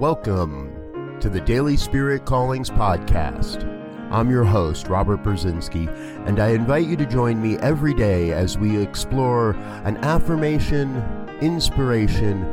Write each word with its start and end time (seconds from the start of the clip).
Welcome 0.00 1.18
to 1.18 1.28
the 1.28 1.40
Daily 1.40 1.76
Spirit 1.76 2.24
Callings 2.24 2.70
Podcast. 2.70 3.64
I'm 4.12 4.30
your 4.30 4.44
host, 4.44 4.86
Robert 4.86 5.24
Brzezinski, 5.24 5.88
and 6.24 6.38
I 6.38 6.50
invite 6.50 6.86
you 6.86 6.96
to 6.98 7.04
join 7.04 7.42
me 7.42 7.58
every 7.58 7.94
day 7.94 8.30
as 8.30 8.56
we 8.56 8.80
explore 8.80 9.56
an 9.82 9.96
affirmation, 10.04 11.02
inspiration, 11.40 12.44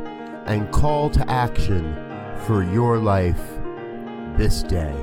and 0.46 0.72
call 0.72 1.08
to 1.10 1.30
action 1.30 1.94
for 2.46 2.64
your 2.64 2.98
life 2.98 3.40
this 4.36 4.64
day. 4.64 4.96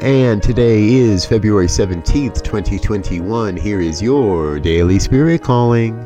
And 0.00 0.42
today 0.42 0.94
is 0.94 1.24
February 1.24 1.68
17th, 1.68 2.42
2021. 2.42 3.56
Here 3.56 3.80
is 3.80 4.02
your 4.02 4.58
Daily 4.58 4.98
Spirit 4.98 5.44
Calling. 5.44 6.04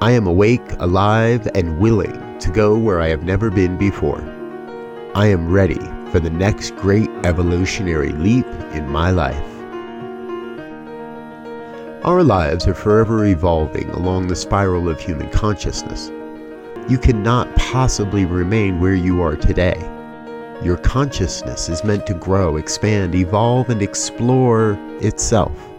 I 0.00 0.12
am 0.12 0.28
awake, 0.28 0.70
alive, 0.78 1.48
and 1.52 1.80
willing 1.80 2.25
to 2.40 2.50
go 2.50 2.76
where 2.76 3.00
I 3.00 3.08
have 3.08 3.22
never 3.22 3.50
been 3.50 3.76
before. 3.76 4.20
I 5.14 5.26
am 5.26 5.50
ready 5.50 5.80
for 6.10 6.20
the 6.20 6.30
next 6.30 6.76
great 6.76 7.08
evolutionary 7.24 8.12
leap 8.12 8.46
in 8.72 8.88
my 8.88 9.10
life. 9.10 9.36
Our 12.04 12.22
lives 12.22 12.68
are 12.68 12.74
forever 12.74 13.24
evolving 13.24 13.90
along 13.90 14.26
the 14.26 14.36
spiral 14.36 14.88
of 14.88 15.00
human 15.00 15.30
consciousness. 15.30 16.10
You 16.88 16.98
cannot 16.98 17.54
possibly 17.56 18.24
remain 18.24 18.80
where 18.80 18.94
you 18.94 19.22
are 19.22 19.36
today. 19.36 19.78
Your 20.62 20.76
consciousness 20.76 21.68
is 21.68 21.84
meant 21.84 22.06
to 22.06 22.14
grow, 22.14 22.56
expand, 22.56 23.14
evolve, 23.14 23.70
and 23.70 23.82
explore 23.82 24.78
itself 25.00 25.75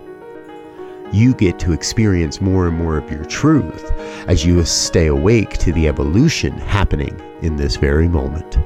you 1.14 1.34
get 1.34 1.60
to 1.60 1.74
experience 1.74 2.42
more 2.42 2.68
and 2.68 2.78
more 2.78 2.98
of 2.98 3.10
your 3.12 3.26
truth 3.26 3.92
as 4.28 4.46
you 4.46 4.64
stay 4.66 5.08
awake 5.08 5.58
to 5.60 5.72
the 5.74 5.88
evolution 5.88 6.54
happening 6.54 7.20
in 7.42 7.56
this 7.56 7.76
very 7.76 8.08
moment. 8.08 8.58